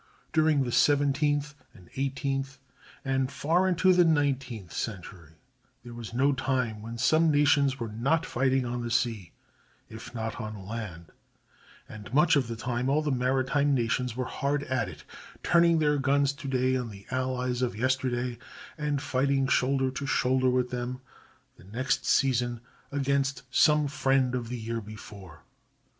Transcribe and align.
During 0.33 0.63
the 0.63 0.71
seventeenth 0.71 1.53
and 1.75 1.87
eighteenth 1.95 2.57
and 3.05 3.31
far 3.31 3.67
into 3.67 3.93
the 3.93 4.03
nineteenth 4.03 4.73
century, 4.73 5.33
there 5.83 5.93
was 5.93 6.11
no 6.11 6.33
time 6.33 6.81
when 6.81 6.97
some 6.97 7.29
nations 7.29 7.79
were 7.79 7.91
not 7.91 8.25
fighting 8.25 8.65
on 8.65 8.81
the 8.81 8.89
sea 8.89 9.31
if 9.89 10.11
not 10.15 10.41
on 10.41 10.65
land; 10.65 11.11
and 11.87 12.11
much 12.15 12.35
of 12.35 12.47
the 12.47 12.55
time 12.55 12.89
all 12.89 13.03
the 13.03 13.11
maritime 13.11 13.75
nations 13.75 14.15
were 14.15 14.25
hard 14.25 14.63
at 14.63 14.89
it, 14.89 15.03
turning 15.43 15.77
their 15.77 15.99
guns 15.99 16.33
to 16.33 16.47
day 16.47 16.75
on 16.75 16.89
the 16.89 17.05
allies 17.11 17.61
of 17.61 17.75
yesterday, 17.75 18.39
and 18.79 19.03
fighting 19.03 19.47
shoulder 19.47 19.91
to 19.91 20.07
shoulder 20.07 20.49
with 20.49 20.71
them 20.71 20.99
the 21.57 21.63
next 21.65 22.07
season 22.07 22.59
against 22.91 23.43
some 23.51 23.87
friend 23.87 24.33
of 24.33 24.49
the 24.49 24.57
year 24.57 24.81
before. 24.81 25.43